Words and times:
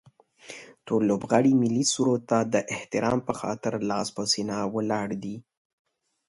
ټول 0.85 1.01
لوبغاړي 1.09 1.53
ملي 1.61 1.83
سرود 1.93 2.21
ته 2.29 2.37
د 2.53 2.55
احترام 2.75 3.19
به 3.27 3.33
خاطر 3.41 3.73
لاس 3.89 4.07
په 4.17 4.23
سینه 4.31 4.57
ولاړ 4.75 5.07
دي 5.23 5.35